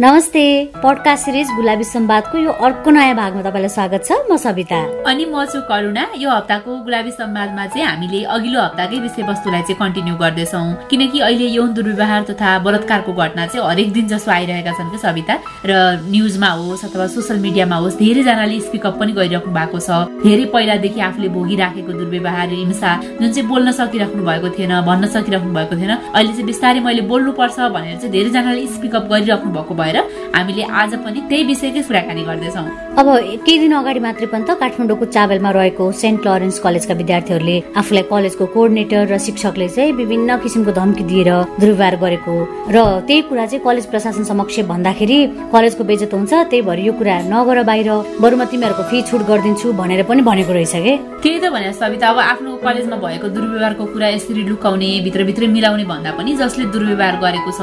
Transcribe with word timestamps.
नमस्ते 0.00 0.42
podcast 0.82 1.24
series 1.24 1.48
गुलाबी 1.56 1.84
सम्वादको 1.84 2.38
यो 2.38 2.50
अर्को 2.66 2.90
नयाँ 2.90 3.14
भागमा 3.16 3.42
तपाईँलाई 3.44 3.68
स्वागत 3.68 4.04
छ। 4.08 4.16
म 4.30 4.36
सविता। 4.40 4.78
अनि 5.04 5.24
म 5.28 5.44
छु 5.44 5.60
करुणा। 5.68 6.04
यो 6.16 6.30
हप्ताको 6.30 6.76
गुलाबी 6.88 7.10
सम्वादमा 7.12 7.66
चाहिँ 7.68 7.86
हामीले 7.86 8.22
अघिल्लो 8.24 8.60
हप्ताकै 8.60 8.98
विषयवस्तुलाई 9.04 9.60
चाहिँ 9.60 9.76
कन्टिन्यू 9.76 10.14
गर्दैछौँ। 10.16 10.88
किनकि 10.88 11.20
अहिले 11.20 11.46
यौन 11.52 11.74
दुर्व्यवहार 11.76 12.22
तथा 12.32 12.58
बलात्कारको 12.64 13.12
घटना 13.12 13.46
चाहिँ 13.46 13.66
हरेक 13.68 13.92
दिन 13.92 14.06
जसो 14.08 14.30
आइरहेका 14.32 14.72
छन् 14.72 14.90
कि 14.90 14.98
सविता? 15.04 15.34
र 15.68 15.72
न्युजमा 16.08 16.48
होस् 16.48 16.84
अथवा 16.88 17.06
सोसियल 17.12 17.38
मिडियामा 17.44 17.76
होस् 17.76 18.00
धेरैजनाले 18.00 18.60
स्पिकअप 18.72 18.96
पनि 18.96 19.12
गरिराख्नु 19.20 19.52
भएको 19.52 19.78
छ। 19.84 19.90
धेरै 20.24 20.44
पहिलादेखि 20.48 21.00
आफूले 21.08 21.28
भोगिराखेको 21.36 21.92
दुर्व्यवहार 22.00 22.48
हिंसा 22.56 22.90
जुन 23.20 23.28
चाहिँ 23.36 23.48
बोल्न 23.52 23.68
सकिराख्नु 23.76 24.24
भएको 24.24 24.48
थिएन 24.56 24.72
भन्न 24.88 25.12
सकिराख्नु 25.12 25.52
भएको 25.52 25.76
थिएन 25.76 25.92
अहिले 25.92 26.32
चाहिँ 26.32 26.48
बिस्तारै 26.48 26.80
मैले 26.88 27.04
बोल्नुपर्छ 27.04 27.58
भनेर 27.76 27.96
चाहिँ 28.00 28.12
धेरैजनाले 28.16 28.66
स्पिकअप 28.80 29.04
गरिराख्नु 29.12 29.52
भएको 29.52 29.74
भयो। 29.76 29.88
भएर 29.90 30.30
हामीले 30.34 30.62
आज 30.62 30.94
पनि 31.04 31.20
त्यही 31.28 31.44
विषयकै 31.44 31.82
कुराकानी 31.82 32.22
गर्दैछौँ। 32.22 32.66
अब 33.00 33.08
केही 33.46 33.58
दिन 33.58 33.72
अगाडि 33.74 34.00
मात्रै 34.00 34.26
पनि 34.32 34.44
त 34.48 34.50
काठमाडौँको 34.62 35.04
चाबेलमा 35.14 35.50
रहेको 35.50 35.84
सेन्ट 35.92 36.26
लरेन्स 36.26 36.58
कलेजका 36.64 36.94
विद्यार्थीहरूले 37.00 37.56
आफूलाई 37.80 38.04
कलेजको 38.12 38.44
कोअर्डिनेटर 38.54 39.02
र 39.10 39.18
शिक्षकले 39.26 39.68
चाहिँ 39.68 39.92
विभिन्न 40.00 40.30
किसिमको 40.42 40.72
धम्की 40.78 41.04
दिएर 41.10 41.30
दुर्व्यवहार 41.60 41.94
गरेको 42.02 42.34
र 42.70 42.78
त्यही 43.08 43.20
कुरा 43.28 43.46
चाहिँ 43.46 43.64
कलेज 43.66 43.86
प्रशासन 43.90 44.24
समक्ष 44.30 44.60
भन्दाखेरि 44.70 45.18
कलेजको 45.54 45.82
बेजत 45.90 46.14
हुन्छ 46.14 46.32
त्यही 46.50 46.62
भएर 46.68 46.78
यो 46.86 46.92
कुरा 46.98 47.16
नगर 47.32 47.62
बाहिर 47.70 47.90
बरु 48.22 48.36
म 48.36 48.44
तिमीहरूको 48.50 48.82
फी 48.90 49.02
छुट 49.10 49.22
गरिदिन्छु 49.30 49.66
भनेर 49.80 50.02
पनि 50.06 50.22
भनेको 50.22 50.52
रहेछ 50.52 50.74
कि? 50.86 50.94
त्यही 51.22 51.38
त 51.42 51.44
भने 51.50 51.72
सविता 51.74 52.08
अब 52.10 52.18
आफ्नो 52.32 52.50
कलेजमा 52.64 52.96
भएको 52.96 53.26
दुर्व्यवहारको 53.36 53.84
कुरा 53.92 54.08
यसरी 54.16 54.42
लुकाउने 54.50 54.90
भित्रभित्र 55.06 55.46
मिलाउने 55.56 55.84
भन्दा 55.84 56.10
पनि 56.18 56.30
जसले 56.40 56.64
दुर्व्यवहार 56.74 57.14
गरेको 57.24 57.50
छ 57.58 57.60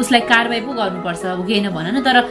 उसलाई 0.00 0.22
कारवाही 0.32 0.60
पो 0.66 0.72
गर्नुपर्छ 0.80 1.22
हो 1.26 1.42
छैन 1.66 1.74
भन 1.74 1.96
न 1.96 2.00
तर 2.00 2.22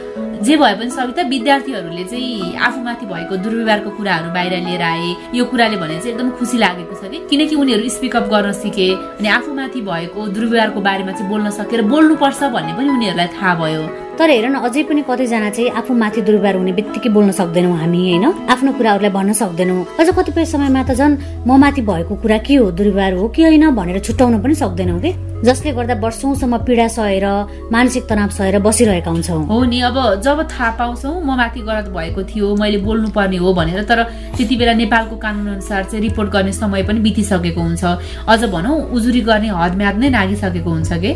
जे 0.42 0.56
भए 0.56 0.74
पनि 0.78 0.90
सबै 0.90 1.12
त 1.12 1.26
विद्यार्थीहरूले 1.28 2.04
चाहिँ 2.04 2.56
आफूमाथि 2.56 3.06
भएको 3.06 3.36
दुर्व्यवहारको 3.36 3.90
कुराहरू 3.96 4.30
बाहिर 4.32 4.54
लिएर 4.64 4.82
आए। 4.82 5.08
यो 5.34 5.44
कुराले 5.44 5.76
भने 5.76 5.96
चाहिँ 5.96 6.12
एकदम 6.12 6.30
खुसी 6.38 6.58
लागेको 6.58 6.94
छ 6.94 7.10
कि? 7.10 7.18
किनकि 7.30 7.54
उनीहरू 7.56 7.88
स्पिकअप 7.88 8.24
गर्न 8.32 8.52
सिके 8.52 8.88
अनि 9.20 9.28
आफूमाथि 9.28 9.80
भएको 9.80 10.20
दुर्व्यवहारको 10.36 10.80
बारेमा 10.80 11.12
चाहिँ 11.12 11.28
बोल्न 11.28 11.50
सकेर 11.50 11.82
बोल्नुपर्छ 11.92 12.40
भन्ने 12.52 12.72
पनि 12.76 12.88
उनीहरूलाई 12.88 13.28
थाहा 13.36 13.54
भयो। 13.60 13.82
तर 14.16 14.30
हेर 14.30 14.46
न 14.48 14.56
अझै 14.64 14.82
पनि 14.88 15.02
कतिजना 15.08 15.50
चाहिँ 15.50 15.70
आफू 15.76 15.92
माथि 15.92 16.20
दुर्व्यवहार 16.24 16.56
हुने 16.56 16.72
बित्तिकै 16.72 17.10
बोल्न 17.16 17.30
सक्दैनौँ 17.36 17.76
हामी 17.80 18.00
होइन? 18.00 18.24
आफ्नो 18.48 18.72
कुराहरूलाई 18.72 19.12
भन्न 19.12 19.32
सक्दैनौँ। 19.32 19.84
अझ 20.00 20.08
कतिपय 20.16 20.44
समयमा 20.52 20.82
त 20.88 20.92
झन् 20.96 21.16
म 21.48 21.56
माथि 21.60 21.82
भएको 21.84 22.14
कुरा 22.22 22.38
के 22.44 22.54
हो? 22.56 22.70
दुर्व्यवहार 22.72 23.12
हो 23.20 23.28
कि 23.28 23.42
होइन 23.42 23.64
भनेर 23.76 23.98
छुट्याउन 24.00 24.40
पनि 24.40 24.54
सक्दैनौँ 24.54 25.00
कि? 25.00 25.12
जसले 25.46 25.72
गर्दा 25.72 25.94
वर्षौसम्म 26.02 26.56
पीडा 26.66 26.86
सहेर 26.90 27.24
मानसिक 27.72 28.04
तनाव 28.10 28.30
सहेर 28.34 28.58
बसिरहेका 28.58 29.10
हुन्छौँ। 29.10 29.42
हो 29.46 29.64
नि 29.64 29.80
अब 29.86 29.96
जब 30.20 30.42
थाहा 30.50 30.70
पाउँछौ 30.78 31.10
म 31.22 31.36
माथि 31.38 31.60
गलत 31.62 31.88
भएको 31.94 32.22
थियो 32.26 32.54
मैले 32.58 32.78
बोल्नु 32.82 33.08
पर्ने 33.14 33.36
हो 33.38 33.52
भनेर 33.54 33.82
तर 33.86 34.02
त्यति 34.36 34.56
बेला 34.56 34.72
नेपालको 34.74 35.16
कानुन 35.16 35.46
अनुसार 35.54 35.84
चाहिँ 35.84 36.02
रिपोर्ट 36.02 36.30
गर्ने 36.32 36.52
समय 36.52 36.82
पनि 36.82 37.00
बितिसकेको 37.00 37.60
हुन्छ। 37.60 37.84
अझ 38.26 38.42
भनौँ 38.50 38.76
उजुरी 38.90 39.20
गर्ने 39.22 39.48
हदम्याद 39.54 39.96
नै 40.02 40.08
नागिसकेको 40.10 40.70
हुन्छ 40.70 40.92
कि? 40.98 41.12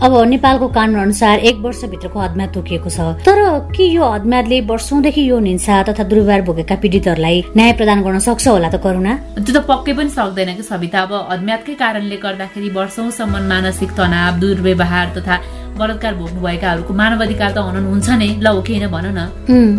अब 0.00 0.12
नेपालको 0.32 0.68
कानुन 0.72 1.00
अनुसार 1.00 1.38
एक 1.44 1.56
वर्षभित्रको 1.60 2.18
हदम्याद 2.18 2.50
तोकिएको 2.54 2.88
छ। 2.88 2.98
तर 3.20 3.38
के 3.76 3.84
यो 3.84 4.04
हदम्यादले 4.08 4.60
वर्षौंदेखि 4.72 5.22
यो 5.28 5.38
हिंसा 5.38 5.82
तथा 5.88 6.02
दुर्व्यवहार 6.08 6.42
भोगेका 6.48 6.76
पीडितहरूलाई 6.80 7.44
न्याय 7.56 7.72
प्रदान 7.76 8.02
गर्न 8.02 8.18
सक्छ 8.24 8.48
होला 8.48 8.68
त 8.72 8.80
करुणा? 8.80 9.12
त्यो 9.36 9.52
त 9.52 9.60
पक्कै 9.68 9.92
पनि 9.92 10.08
सक्दैन 10.08 10.56
कि 10.56 10.62
सविता। 10.64 10.98
अब 11.04 11.12
हदम्यादकै 11.32 11.74
कारणले 11.76 12.16
गर्दाखेरि 12.16 12.68
वर्षौंसम्म 12.72 13.49
मानसिक 13.52 13.90
तनाव 13.98 14.38
दुर्व्यवहार 14.40 15.06
तथा 15.16 15.36
बलात्कार 15.78 16.14
भोग्नुभएकाहरूको 16.14 16.92
मानवाधिकार 16.94 17.50
त 17.52 17.58
हनन 17.58 17.84
हुन्छ 17.90 18.08
नै। 18.20 18.28
ल 18.40 18.46
हो 18.46 18.60
किन 18.62 18.86
भन 18.88 19.06
न। 19.16 19.20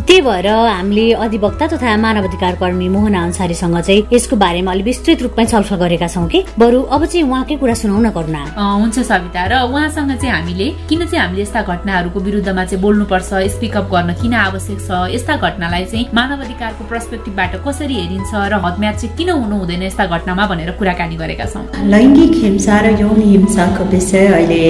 त्यही 0.08 0.22
भएर 0.22 0.48
हामीले 0.48 1.06
अधिवक्ता 1.26 1.68
तथा 1.68 1.98
मानवाधिकार 1.98 2.56
कर्मी 2.62 2.88
मोहन 2.90 3.16
अन्सारीसँग 3.32 3.80
चाहिँ 3.80 4.08
यसको 4.14 4.36
बारेमा 4.36 4.72
अलिक 4.72 4.86
विस्तृत 4.86 5.22
रूपमा 5.22 5.44
छलफल 5.52 5.76
गरेका 5.84 6.08
छौँ 6.08 6.28
कि? 6.28 6.40
बरु 6.60 6.82
अब 6.96 7.06
चाहिँ 7.06 7.26
उहाँकै 7.28 7.56
कुरा 7.62 7.74
सुनाउन 7.82 8.10
करुणा। 8.18 8.42
हुन्छ 8.58 8.98
सविता। 9.12 9.42
र 9.52 9.54
उहाँसँग 9.70 10.12
चाहिँ 10.22 10.34
हामीले 10.36 10.68
किन 10.90 11.06
चाहिँ 11.06 11.22
हामीले 11.22 11.42
यस्ता 11.42 11.62
घटनाहरूको 11.62 12.20
विरुद्धमा 12.20 12.64
चाहिँ 12.66 12.82
बोल्नुपर्छ 12.82 13.30
स्पिकअप 13.56 13.86
गर्न 13.94 14.10
किन 14.22 14.34
आवश्यक 14.34 14.80
छ 14.88 14.90
यस्ता 15.16 15.34
घटनालाई 15.38 15.86
चाहिँ 15.92 16.06
मानवाधिकारको 16.14 16.84
पर्सपेक्टिभबाट 16.92 17.54
कसरी 17.68 17.96
हेरिन्छ 18.02 18.32
र 18.52 18.54
हदम्याद 18.66 18.96
चाहिँ 19.02 19.16
किन 19.18 19.30
हुनु 19.30 19.56
हुँदैन 19.62 19.84
यस्ता 19.84 20.06
घटनामा 20.06 20.44
भनेर 20.52 20.72
कुराकानी 20.80 21.16
गरेका 21.22 21.46
छौँ। 21.54 21.64
लैङ्गिक 21.94 22.34
हिंसा 22.44 22.76
र 22.82 22.86
यौन 23.02 23.22
हिंसाको 23.22 23.84
विषय 23.92 24.26
अहिले 24.40 24.62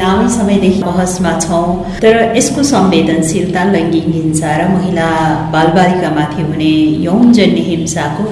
लामो 0.00 0.28
समय 0.28 0.51
समयदेखि 0.52 0.82
बहसमा 0.82 1.32
छौँ। 1.40 2.00
तर 2.00 2.36
यसको 2.36 2.62
संवेदनशीलता 2.62 3.62
लैङ्गिक 3.72 4.06
हिंसा 4.14 4.50
र 4.56 4.68
महिला 4.68 5.08
बालबालिकामाथि 5.52 6.42
हुने 6.42 6.72
यौनजन्य 7.06 7.62
हिंसाको 7.70 8.24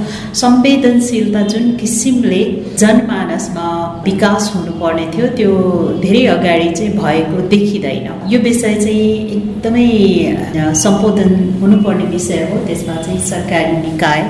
संवेदनशीलता 0.42 1.42
जुन 1.52 1.64
किसिमले 1.80 2.42
जनमानसमा 2.80 3.68
विकास 4.04 4.52
हुनुपर्ने 4.54 5.06
थियो 5.14 5.26
त्यो 5.36 5.52
धेरै 6.02 6.24
अगाडि 6.36 6.68
चाहिँ 6.78 6.92
भएको 6.98 7.48
देखिँदैन। 7.48 8.08
यो 8.32 8.38
विषय 8.40 8.74
चाहिँ 8.84 9.08
एकदमै 9.36 9.88
सम्बोधन 10.82 11.30
हुनुपर्ने 11.60 12.04
विषय 12.14 12.42
हो। 12.50 12.64
त्यसमा 12.66 12.96
चाहिँ 13.02 13.20
सरकारी 13.30 13.76
निकाय 13.86 14.22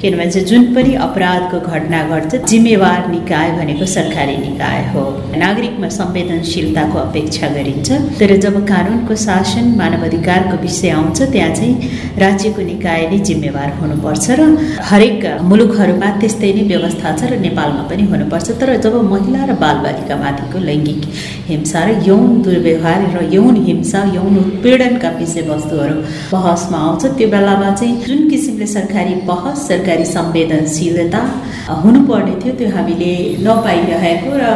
किनभने 0.00 0.30
चाहिँ 0.30 0.46
जुन 0.46 0.62
पनि 0.74 0.94
अपराधको 1.06 1.58
घटना 1.70 2.02
घट्छ 2.08 2.36
जिम्मेवार 2.50 3.08
निकाय 3.10 3.50
भनेको 3.58 3.86
सरकारी 3.96 4.36
निकाय 4.38 4.80
हो। 4.92 5.02
नागरिकमा 5.36 5.88
संवेदनशीलताको 5.98 6.98
अपेक्षा 6.98 7.48
गरिन्छ। 7.56 7.88
तर 8.20 8.36
जब 8.44 8.56
कानुनको 8.68 9.14
शासन 9.26 9.74
मानवाधिकारको 9.78 10.56
विषय 10.62 10.90
आउँछ 10.90 11.22
त्यहाँ 11.32 11.54
चाहिँ 11.54 11.74
राज्यको 12.18 12.62
निकाय 12.70 13.06
नै 13.10 13.18
जिम्मेवार 13.28 13.68
हुनुपर्छ 13.80 14.26
र 14.38 14.42
हरेक 14.90 15.26
मुलुकहरूमा 15.50 16.08
त्यस्तै 16.20 16.52
नै 16.54 16.62
व्यवस्था 16.72 17.16
छ 17.18 17.32
र 17.32 17.40
नेपालमा 17.46 17.82
पनि 17.90 18.04
हुनुपर्छ। 18.12 18.48
तर 18.60 18.76
जब 18.78 18.94
महिला 19.18 19.44
र 19.44 19.52
बालबालिकामाथिको 19.62 20.58
लैङ्गिक 20.68 21.02
हिंसा 21.48 21.84
र 21.84 21.94
यौन 22.08 22.42
दुर्व्यवहार 22.42 23.00
र 23.14 23.24
यौन 23.34 23.56
हिंसा 23.68 24.02
यौन 24.14 24.36
उत्पीडनका 24.38 25.10
विषयवस्तुहरू 25.20 25.96
बहसमा 26.32 26.78
आउँछ। 26.88 27.06
त्यो 27.18 27.28
बेलामा 27.34 27.70
चाहिँ 27.74 27.94
जुन 28.06 28.28
किसिमले 28.30 28.66
सरकारी 28.76 29.14
बहस 29.30 29.66
सरकारी 29.68 30.04
संवेदनशीलता 30.16 31.22
हुनुपर्ने 31.84 32.34
थियो 32.42 32.54
त्यो 32.58 32.68
हामीले 32.76 33.12
नपाइरहेको 33.46 34.30
र 34.42 34.52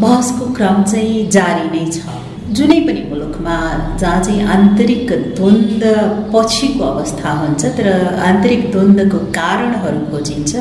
बहसको 0.00 0.52
क्रम 0.56 0.82
चाहिँ 0.92 1.28
जारी 1.36 1.68
नै 1.74 1.86
छ। 1.92 2.19
जुनै 2.56 2.78
पनि 2.86 3.02
मुलुकमा 3.10 3.56
जहाँ 4.00 4.20
चाहिँ 4.24 4.42
आन्तरिक 4.54 5.10
द्वन्द 5.36 5.82
पछिको 6.32 6.84
अवस्था 6.84 7.30
हुन्छ 7.40 7.62
तर 7.76 7.88
आन्तरिक 8.28 8.62
द्वन्द्वको 8.72 9.18
कारणहरू 9.38 10.00
खोजिन्छ। 10.10 10.52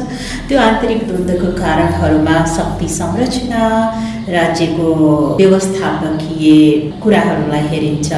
त्यो 0.47 0.59
आन्तरिक 0.67 0.99
द्वन्द्वको 1.09 1.49
कारणहरूमा 1.61 2.35
शक्ति 2.55 2.87
संरचना 2.99 3.63
राज्यको 4.37 4.87
व्यवस्थापकीय 5.39 6.45
कुराहरूलाई 7.03 7.63
हेरिन्छ 7.71 8.09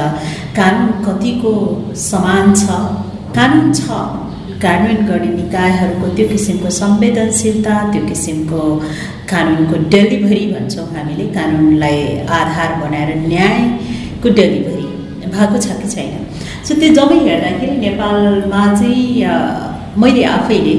कानुन 0.58 0.90
कतिको 1.06 1.54
समान 2.10 2.54
छ? 2.54 2.64
कानुन 3.36 3.72
छ। 3.72 3.88
कार्यान्वयन 4.64 5.06
गर्ने 5.10 5.30
निकायहरूको 5.42 6.06
त्यो 6.16 6.26
किसिमको 6.32 6.70
संवेदनशीलता 6.80 7.74
त्यो 7.92 8.02
किसिमको 8.10 8.60
कानुनको 9.32 9.76
डेलिभरी 9.94 10.44
भन्छौँ 10.54 10.86
हामीले। 10.94 11.26
कानुनलाई 11.36 11.98
आधार 12.38 12.70
बनाएर 12.82 13.10
न्यायको 13.28 14.28
डेलिभरी 14.38 14.86
भएको 15.34 15.58
छ 15.64 15.68
कि 15.80 15.88
छैन? 15.94 16.12
सो 16.66 16.74
त्यो 16.80 16.88
जब 16.96 17.12
हेर्दाखेरि 17.28 17.76
नेपालमा 17.86 18.62
चाहिँ 18.80 19.06
मैले 20.02 20.22
आफैले 20.36 20.74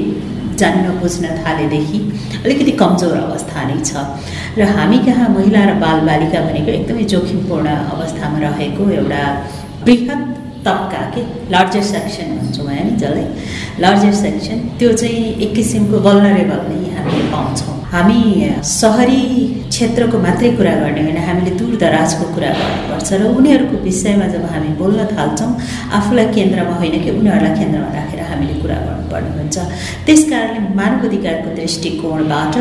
जान्न 0.60 0.84
बुझ्न 1.00 1.24
थालेदेखि 1.42 1.98
अलिकति 2.44 2.72
कमजोर 2.82 3.16
अवस्था 3.16 3.62
नै 3.68 3.78
छ। 3.88 3.92
र 4.58 4.62
हामी 4.76 4.98
कहाँ 5.06 5.28
महिला 5.36 5.64
र 5.70 5.72
बालबालिका 5.82 6.40
भनेको 6.46 6.70
एकदमै 6.78 7.04
जोखिमपूर्ण 7.12 7.68
अवस्थामा 7.94 8.38
रहेको 8.46 8.82
एउटा 8.98 9.22
बृहत 9.84 10.20
तबका 10.66 11.02
के 11.14 11.22
लार्जर 11.52 11.82
सेक्सन 11.92 12.36
भन्छौँ 12.38 12.66
होइन 12.66 12.96
जसलाई। 12.96 13.26
लार्जर 13.82 14.12
सेक्सन 14.22 14.58
त्यो 14.78 14.92
चाहिँ 15.00 15.24
एक 15.44 15.54
किसिमको 15.54 16.00
बल्नरेबल 16.06 16.60
नै 16.70 16.80
हामीले 16.96 17.24
पाउँछौँ। 17.32 17.72
हामी 17.94 18.20
सहरी 18.68 19.20
क्षेत्रको 19.68 20.18
मात्रै 20.18 20.50
कुरा 20.58 20.74
गर्ने 20.82 21.02
होइन 21.02 21.18
हामीले 21.26 21.50
दूर 21.58 21.74
दराजको 21.82 22.24
कुरा 22.34 22.50
गर्नुपर्छ 22.60 23.08
र 23.20 23.22
उनीहरूको 23.38 23.76
विषयमा 23.84 24.26
जब 24.34 24.44
हामी 24.52 24.70
बोल्न 24.80 25.06
थाल्छौँ 25.12 25.50
आफूलाई 25.98 26.26
केन्द्रमा 26.36 26.74
होइन 26.80 26.96
कि 27.04 27.10
उनीहरूलाई 27.18 27.54
केन्द्रमा 27.60 27.88
राखेर 27.98 28.20
हामीले 28.30 28.54
कुरा 28.62 28.78
गर्नुपर्ने 28.86 29.30
हुन्छ। 29.38 29.56
त्यस 30.06 30.22
कारणले 30.30 30.74
मानव 30.80 31.06
अधिकारको 31.08 31.54
दृष्टिकोणबाट 31.60 32.54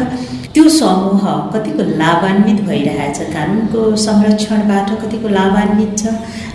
त्यो 0.54 0.70
समूह 0.70 1.24
कतिको 1.54 1.84
लाभान्वित 1.98 2.60
भइरहेछ? 2.66 3.20
कानुनको 3.34 3.96
संरक्षणबाट 3.98 4.90
कतिको 5.02 5.28
लाभान्वित 5.28 5.98
छ? 5.98 6.14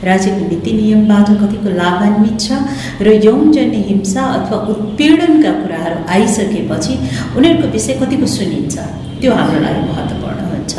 राज्यको 0.08 0.42
नीति 0.50 0.72
नियमबाट 0.72 1.28
कतिको 1.40 1.70
लाभान्वित 1.80 2.36
छ? 2.40 2.58
र 3.02 3.14
यौनजन्य 3.26 3.78
हिंसा 3.88 4.22
अथवा 4.36 4.58
उत्पीडनका 4.72 5.52
कुराहरू 5.62 5.98
आइसकेपछि 6.14 6.94
उनीहरूको 7.36 7.68
विषय 7.74 7.98
कतिको 8.00 8.26
सुनिन्छ? 8.36 8.76
त्यो 9.20 9.32
हाम्रो 9.34 9.60
लागि 9.66 9.82
महत्त्वपूर्ण 9.90 10.40
हुन्छ। 10.52 10.74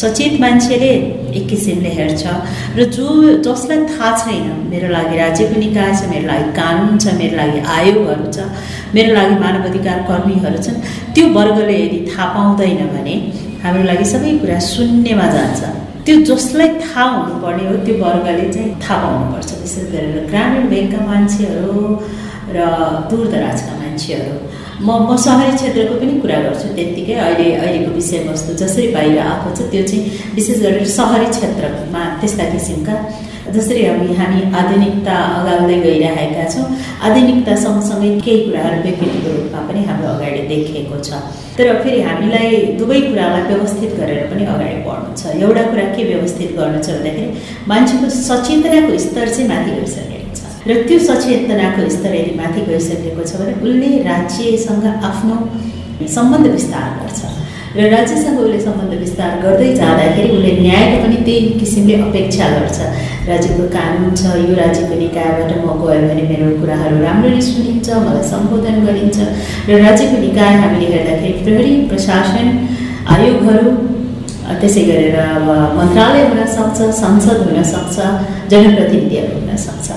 सचेत 0.00 0.40
मान्छेले 0.40 0.92
एक 1.38 1.48
किसिमले 1.50 1.90
हेर्छ। 1.98 2.22
र 2.78 2.84
जो 2.96 3.06
जसलाई 3.46 3.78
थाहा 3.90 4.08
छैन 4.20 4.46
मेरो 4.70 4.88
लागि 4.96 5.16
राज्यको 5.22 5.56
निकाय 5.64 5.90
छ 5.98 6.08
मेरो 6.12 6.26
लागि 6.32 6.46
कानुन 6.58 6.98
छ 7.02 7.14
मेरो 7.20 7.36
लागि 7.40 7.58
आयोगहरू 7.76 8.26
छ 8.36 8.38
मेरो 8.94 9.14
लागि 9.18 9.34
मानव 9.42 9.68
अधिकार 9.70 9.98
कर्मीहरू 10.10 10.62
छन् 10.66 10.80
त्यो 11.14 11.26
वर्गले 11.36 11.76
यदि 11.84 12.00
थाहा 12.10 12.26
पाउँदैन 12.34 12.80
भने 12.94 13.14
हाम्रो 13.62 13.82
लागि 13.90 14.06
सबै 14.12 14.32
कुरा 14.42 14.58
शून्यमा 14.72 15.26
जान्छ। 15.36 15.60
त्यो 16.06 16.16
जसलाई 16.28 16.68
थाहा 16.82 17.04
हुनुपर्ने 17.14 17.64
हो 17.68 17.76
त्यो 17.86 17.94
वर्गले 18.04 18.46
चाहिँ 18.54 18.70
थाहा 18.82 18.96
पाउनुपर्छ। 19.02 19.50
विशेष 19.62 19.84
गरेर 19.92 20.16
ग्रामीण 20.30 20.64
भेगका 20.72 21.00
मान्छेहरू 21.08 21.74
र 22.56 22.58
दूरदराजका 23.10 23.72
मान्छेहरू 23.82 24.34
म 24.80 24.90
म 25.08 25.16
सहरी 25.24 25.56
क्षेत्रको 25.56 25.94
पनि 26.00 26.12
कुरा 26.20 26.36
गर्छु 26.44 26.68
त्यत्तिकै 26.76 27.16
अहिले 27.24 27.48
अहिलेको 27.62 27.90
विषयवस्तु 27.96 28.52
जसरी 28.60 28.86
बाहिर 28.94 29.18
आएको 29.24 29.48
छ 29.56 29.66
त्यो 29.72 29.82
चाहिँ 29.90 30.02
विशेष 30.36 30.58
गरेर 30.62 30.86
सहरी 30.98 31.26
क्षेत्रमा 31.34 32.04
त्यस्ता 32.20 32.44
किसिमका। 32.52 32.94
जसरी 33.54 33.80
हामी 33.86 34.14
हामी 34.20 34.40
आधुनिकता 34.60 35.14
अगाल्दै 35.38 35.76
गइरहेका 35.84 36.44
छौँ 36.52 36.64
आधुनिकता 37.06 37.54
सँगसँगै 37.64 38.10
केही 38.26 38.38
कुराहरू 38.44 38.78
व्यक्तित्वको 38.86 39.30
रूपमा 39.36 39.60
पनि 39.68 39.80
हाम्रो 39.88 40.08
अगाडि 40.14 40.42
देखिएको 40.52 40.96
छ। 41.06 41.20
तर 41.58 41.68
फेरि 41.82 42.00
हामीलाई 42.08 42.48
दुवै 42.80 43.00
कुरालाई 43.08 43.42
व्यवस्थित 43.50 43.90
गरेर 44.00 44.22
पनि 44.30 44.44
अगाडि 44.54 44.78
बढ्नु 44.86 45.10
छ। 45.20 45.34
एउटा 45.44 45.62
कुरा 45.70 45.86
के 45.96 46.02
व्यवस्थित 46.12 46.56
गर्नु 46.58 46.80
छ 46.86 46.88
भन्दाखेरि 46.96 47.28
मान्छेको 47.72 48.08
सचेतनाको 48.28 48.98
स्तर 49.06 49.28
चाहिँ 49.34 49.48
माथि 49.52 49.70
गइसकेको 49.80 50.19
र 50.68 50.74
त्यो 50.88 50.98
सचेतनाको 51.08 51.88
स्तर 51.96 52.14
यदि 52.14 52.32
माथि 52.40 52.60
गइसकेको 52.68 53.22
छ 53.28 53.32
भने 53.40 53.52
उसले 53.64 53.90
राज्यसँग 54.10 54.86
आफ्नो 55.10 55.36
सम्बन्ध 56.16 56.46
विस्तार 56.56 56.88
गर्छ। 57.00 57.20
र 57.76 57.88
राज्यसँग 57.94 58.38
उसले 58.44 58.58
सम्बन्ध 58.66 58.92
विस्तार 59.04 59.32
गर्दै 59.44 59.68
जाँदाखेरि 59.80 60.28
उसले 60.36 60.52
न्यायको 60.60 60.96
पनि 61.04 61.18
त्यही 61.26 61.48
किसिमले 61.60 61.94
अपेक्षा 62.08 62.48
गर्छ। 62.56 62.78
राज्यको 63.30 63.64
कानुन 63.76 64.12
छ 64.20 64.22
यो 64.42 64.54
राज्यको 64.60 64.94
निकायबाट 65.04 65.50
म 65.64 65.66
गयो 65.80 66.02
भने 66.10 66.22
मेरो 66.30 66.46
कुराहरू 66.60 66.96
राम्ररी 67.06 67.40
सुनिन्छ 67.48 67.88
मलाई 68.04 68.24
सम्बोधन 68.32 68.76
गरिन्छ। 68.86 69.18
र 69.68 69.80
राज्यको 69.86 70.16
निकाय 70.26 70.52
हामीले 70.62 70.86
हेर्दाखेरि 70.94 71.32
प्रहरी 71.44 71.74
प्रशासन 71.90 72.46
आयोगहरू 73.16 73.68
त्यसै 74.60 74.82
गरेर 74.90 75.16
अब 75.24 75.48
मन्त्रालय 75.78 76.22
हुनसक्छ 76.30 76.78
संसद 77.02 77.38
हुनसक्छ 77.48 77.96
जनप्रतिनिधिहरू 78.52 79.34
हुनसक्छ 79.40 79.88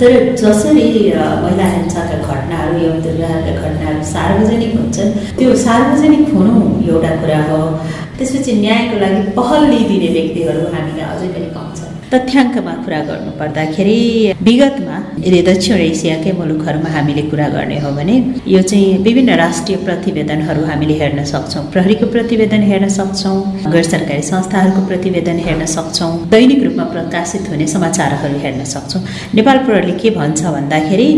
तर 0.00 0.12
जसरी 0.40 0.86
महिला 1.42 1.66
हिंसाका 1.70 2.16
घटनाहरू 2.26 2.76
यौन 2.84 3.00
दुर्व्यवहारका 3.04 3.52
घटनाहरू 3.68 4.02
सार्वजनिक 4.12 4.72
हुन्छन् 4.76 5.10
त्यो 5.38 5.54
सार्वजनिक 5.66 6.28
हुनु 6.34 6.54
एउटा 6.90 7.10
कुरा 7.20 7.40
हो। 7.48 7.58
त्यसपछि 8.18 8.52
न्यायको 8.62 8.96
लागि 9.02 9.20
पहल 9.38 9.68
लिइदिने 9.72 10.08
व्यक्तिहरू 10.16 10.62
हामीले 10.74 11.02
अझै 11.10 11.28
पनि 11.34 11.48
पाउँछौँ। 11.56 11.87
तथ्याङ्कमा 12.12 12.74
कुरा 12.84 13.00
गर्नु 13.08 13.30
पर्दाखेरि 13.40 13.96
विगतमा 14.46 14.96
यदि 15.26 15.40
दक्षिण 15.48 15.80
एसियाकै 15.88 16.32
मुलुकहरूमा 16.38 16.90
हामीले 16.94 17.22
कुरा 17.30 17.48
गर्ने 17.56 17.78
हो 17.84 17.90
भने 17.98 18.14
यो 18.54 18.60
चाहिँ 18.70 19.02
विभिन्न 19.06 19.34
राष्ट्रिय 19.42 19.76
प्रतिवेदनहरू 19.88 20.62
हामीले 20.70 20.94
हेर्न 21.00 21.20
सक्छौँ। 21.32 21.64
प्रहरीको 21.74 22.06
प्रतिवेदन 22.14 22.62
हेर्न 22.70 22.88
सक्छौँ 22.98 23.36
गैर 23.74 23.84
सरकारी 23.92 24.22
संस्थाहरूको 24.32 24.86
प्रतिवेदन 24.90 25.38
हेर्न 25.46 25.66
सक्छौँ 25.76 26.10
दैनिक 26.34 26.62
रूपमा 26.66 26.84
प्रकाशित 26.96 27.50
हुने 27.50 27.66
समाचारहरू 27.76 28.38
हेर्न 28.44 28.64
सक्छौँ। 28.74 29.02
नेपाल 29.38 29.58
प्रहरीले 29.68 29.98
के 30.02 30.10
भन्छ 30.18 30.40
भन्दाखेरि 30.56 31.08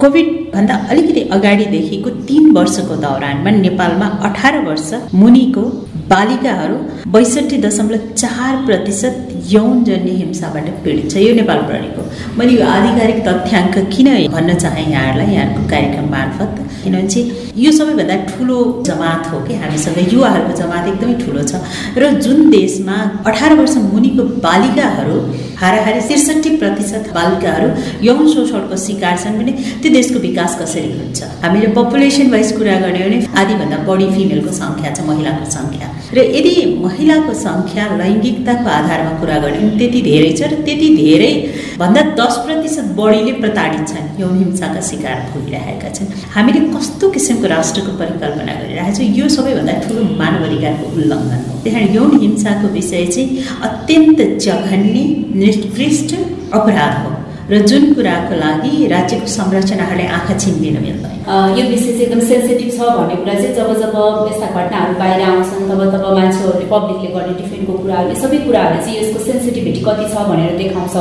कोभिडभन्दा 0.00 0.74
अलिकति 0.92 1.20
अगाडिदेखिको 1.36 2.10
तिन 2.28 2.44
वर्षको 2.56 2.96
दौरानमा 3.04 3.50
नेपालमा 3.64 4.06
अठार 4.28 4.58
वर्ष 4.68 4.90
मुनिको 5.22 5.64
बालिकाहरू 6.08 6.76
बैसठी 7.12 7.58
दशमलव 7.58 8.02
चार 8.22 8.52
प्रतिशत 8.66 9.14
यौनजन्य 9.52 10.10
हिंसाबाट 10.10 10.68
पीडित 10.84 11.10
छ। 11.10 11.16
यो 11.16 11.34
नेपाल 11.34 11.58
प्रहरीको। 11.58 12.02
मैले 12.38 12.52
यो 12.52 12.66
आधिकारिक 12.66 13.18
तथ्याङ्क 13.28 13.78
किन 13.96 14.28
भन्न 14.28 14.54
चाहेँ 14.54 14.90
यहाँहरूलाई? 14.90 15.34
यहाँहरूको 15.34 15.68
कार्यक्रम 15.68 16.10
मार्फत। 16.10 16.52
किनभने 16.84 17.08
चाहिँ 17.08 17.43
यो 17.56 17.70
सबैभन्दा 17.72 18.14
ठुलो 18.30 18.58
जमात 18.86 19.26
हो 19.32 19.40
कि 19.46 19.54
हामीसँग 19.62 19.98
युवाहरूको 20.12 20.52
जमात 20.60 20.88
एकदमै 20.92 21.14
ठुलो 21.22 21.42
छ। 21.50 21.62
र 21.96 22.10
जुन 22.24 22.50
देशमा 22.50 22.96
अठार 23.30 23.54
वर्ष 23.58 23.76
मुनिको 23.94 24.22
बालिकाहरू 24.46 25.18
हाराहारी 25.62 26.00
त्रिसठी 26.08 26.50
प्रतिशत 26.62 27.04
बालिकाहरू 27.14 27.68
यौन 28.06 28.26
शोषणको 28.34 28.76
शिकार 28.86 29.18
छन् 29.22 29.38
भने 29.38 29.52
त्यो 29.82 29.92
देशको 29.98 30.18
विकास 30.26 30.58
कसरी 30.60 30.90
हुन्छ? 30.98 31.20
हामीले 31.44 31.68
पपुलेसन 31.78 32.30
वाइज 32.34 32.50
कुरा 32.58 32.74
गर्ने 32.82 33.02
भने 33.06 33.18
आधीभन्दा 33.42 33.78
बढी 33.88 34.06
फिमेलको 34.16 34.52
सङ्ख्या 34.62 34.90
छ 34.96 35.06
महिलाको 35.10 35.46
सङ्ख्या। 35.56 35.86
र 36.16 36.18
यदि 36.36 36.54
महिलाको 36.82 37.32
सङ्ख्या 37.46 37.84
लैङ्गिकताको 38.00 38.68
आधारमा 38.78 39.12
कुरा 39.20 39.38
गर्ने 39.44 39.58
भने 39.62 39.78
त्यति 39.78 40.00
धेरै 40.10 40.32
छ 40.38 40.50
र 40.50 40.58
त्यति 40.66 40.88
धेरै 40.98 41.32
भन्दा 41.78 42.02
दस 42.18 42.34
प्रतिशत 42.46 42.86
बढीले 42.98 43.32
प्रताडित 43.42 43.86
छन् 43.92 44.10
यौन 44.22 44.34
हिंसाका 44.42 44.82
शिकार 44.90 45.16
भइरहेका 45.30 45.88
छन्। 45.96 46.12
हामीले 46.34 46.60
कस्तो 46.74 47.10
किसिमको 47.14 47.43
राष्ट्रको 47.54 47.92
परिकल्पना 48.00 48.52
गरिरहेको 48.60 48.96
छौँ 48.98 49.06
यो 49.18 49.28
सबैभन्दा 49.36 49.72
ठुलो 49.84 50.02
मानव 50.20 50.44
अधिकारको 50.48 50.84
उल्लङ्घन 50.96 51.42
हो। 51.48 51.60
त्यहाँ 51.64 51.82
यौन 51.96 52.18
हिंसाको 52.20 52.68
विषय 52.76 53.06
चाहिँ 53.14 53.44
अत्यन्त 53.68 54.20
जघन्य 54.46 55.02
निकृष्ट 55.42 56.14
अपराध 56.58 56.94
हो 57.04 57.10
र 57.50 57.58
जुन 57.68 57.82
कुराको 57.94 58.34
लागि 58.36 58.86
राज्यको 58.92 59.26
संरचनाहरूले 59.30 60.06
आँखा 60.18 60.34
छिन्दिन 60.44 60.76
मिल्दैन 60.84 61.12
यो 61.58 61.64
विषय 61.70 61.92
चाहिँ 61.92 62.04
एकदम 62.06 62.20
सेन्सिटिभ 62.28 62.70
छ 62.76 62.88
भन्ने 62.96 63.16
कुरा 63.16 63.34
चाहिँ 63.34 63.54
जब 63.56 63.68
जब 63.82 63.96
यस्ता 64.28 64.46
घटनाहरू 64.46 64.94
बाहिर 65.00 65.20
आउँछन् 65.26 65.68
तब 65.70 65.82
तब 65.94 66.06
मान्छेहरूले 66.18 66.66
पब्लिकले 66.72 67.10
गर्ने 67.16 67.34
डिफेन्डको 67.40 67.72
कुराहरू 67.82 68.14
सबै 68.22 68.38
कुराहरूले 68.46 68.80
चाहिँ 68.84 68.96
यसको 69.00 69.24
सेन्सिटिभिटी 69.28 69.80
कति 69.88 70.08
छ 70.14 70.24
भनेर 70.30 70.56
देखाउँछ। 70.62 70.96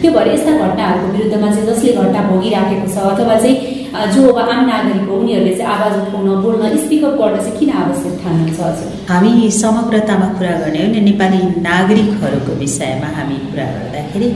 त्यो 0.00 0.10
भएर 0.16 0.32
यस्ता 0.34 0.52
घटनाहरूको 0.64 1.12
विरुद्धमा 1.16 1.52
चाहिँ 1.54 1.66
जसले 1.68 1.92
घटना 1.92 2.20
भोगिराखेको 2.30 2.88
छ 2.94 2.96
अथवा 3.12 3.36
चाहिँ 3.44 3.56
जो 3.92 4.20
अब 4.32 4.48
आम 4.48 4.60
नागरिक 4.66 5.08
हो 5.08 5.16
उनीहरूले 5.20 5.54
चाहिँ 5.56 5.72
आवाज 5.72 5.94
उठाउन 6.00 6.28
बोल्न 6.42 6.76
स्पिकअप 6.84 7.14
गर्न 7.20 7.36
चाहिँ 7.36 7.56
किन 7.58 7.70
आवश्यक 7.82 8.14
ठान्नुहुन्छ 8.22 8.60
हजुर? 8.60 8.88
हामी 9.10 9.50
समग्रतामा 9.52 10.28
कुरा 10.38 10.52
गर्ने 10.60 10.78
हो। 10.82 10.88
भने 10.92 11.00
नेपाली 11.08 11.40
नागरिकहरूको 11.68 12.52
विषयमा 12.62 13.08
हामी 13.16 13.36
कुरा 13.50 13.66
गर्दाखेरि 13.74 14.28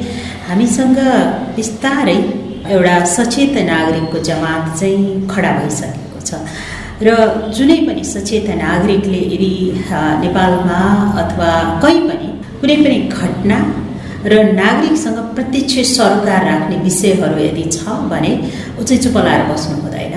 हामीसँग 0.48 0.98
बिस्तारै 1.56 2.18
एउटा 2.76 2.96
सचेत 3.16 3.56
नागरिकको 3.72 4.18
जमात 4.28 4.64
चाहिँ 4.78 5.06
खडा 5.32 5.52
भइसकेको 5.60 6.20
छ। 6.28 6.30
र 7.06 7.08
जुनै 7.56 7.78
पनि 7.88 8.04
सचेत 8.12 8.48
नागरिकले 8.60 9.22
यदि 9.34 9.52
नेपालमा 10.24 10.80
अथवा 11.22 11.50
कहीँ 11.82 12.00
पनि 12.08 12.28
कुनै 12.60 12.76
पनि 12.84 12.98
घटना 13.18 13.58
र 14.26 14.42
नागरिकसँग 14.52 15.18
प्रत्यक्ष 15.34 15.74
सरोकार 15.96 16.44
राख्ने 16.50 16.76
विषयहरू 16.86 17.38
यदि 17.40 17.64
छ 17.76 17.96
भने 18.12 18.32
ऊ 18.78 18.82
चाहिँ 18.82 19.02
चुप 19.02 19.16
लाएर 19.26 19.42
बस्नु 19.50 19.74
हुँदैन। 19.82 20.14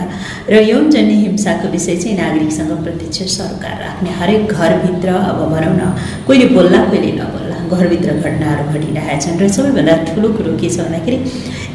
र 0.50 0.62
यौनजन्य 0.70 1.16
हिंसाको 1.26 1.68
विषय 1.76 1.96
चाहिँ 2.02 2.18
नागरिकसँग 2.18 2.72
प्रत्यक्ष 2.86 3.20
सरोकार 3.38 3.76
राख्ने 3.86 4.10
हरेक 4.20 4.52
घरभित्र 4.52 5.10
अब 5.30 5.40
भनौँ 5.54 5.76
न 5.78 5.94
कोहीले 6.28 6.46
बोल्ला 6.56 6.80
कोहीले 6.90 7.12
नबोल्ला 7.22 7.58
घरभित्र 7.70 8.10
घटनाहरू 8.26 8.64
घटिरहेका 8.74 9.20
छन् 9.24 9.40
र 9.42 9.48
सबैभन्दा 9.56 9.94
ठुलो 10.10 10.30
कुरो 10.38 10.58
के 10.58 10.70
छ 10.74 10.90
भन्दाखेरि 10.90 11.18